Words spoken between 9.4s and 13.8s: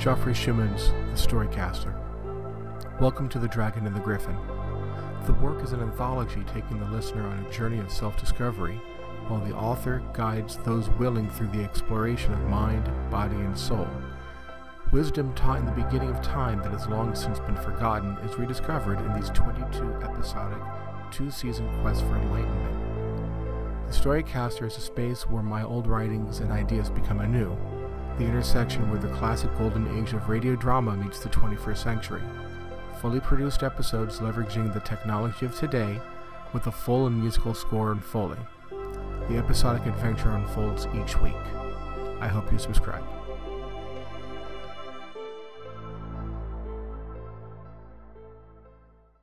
the author guides those willing through the exploration of mind, body, and